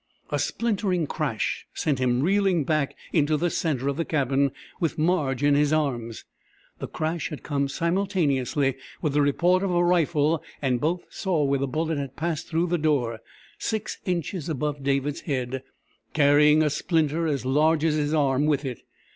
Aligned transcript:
A 0.31 0.39
splintering 0.39 1.05
crash 1.05 1.67
sent 1.75 1.99
him 1.99 2.21
reeling 2.23 2.63
back 2.63 2.95
into 3.13 3.37
the 3.37 3.51
centre 3.51 3.87
of 3.87 3.97
the 3.97 4.03
cabin 4.03 4.49
with 4.79 4.97
Marge 4.97 5.43
in 5.43 5.53
his 5.53 5.71
arms. 5.71 6.25
The 6.79 6.87
crash 6.87 7.29
had 7.29 7.43
come 7.43 7.67
simultaneously 7.67 8.77
with 9.03 9.13
the 9.13 9.21
report 9.21 9.61
of 9.61 9.69
a 9.69 9.83
rifle, 9.83 10.41
and 10.59 10.81
both 10.81 11.03
saw 11.11 11.43
where 11.43 11.59
the 11.59 11.67
bullet 11.67 11.99
had 11.99 12.15
passed 12.15 12.47
through 12.47 12.65
the 12.69 12.79
door 12.79 13.19
six 13.59 13.99
inches 14.05 14.49
above 14.49 14.81
David's 14.81 15.21
head, 15.21 15.61
carrying 16.13 16.63
a 16.63 16.71
splinter 16.71 17.27
as 17.27 17.45
large 17.45 17.85
as 17.85 17.93
his 17.93 18.11
arm 18.11 18.47
with 18.47 18.65
it. 18.65 18.81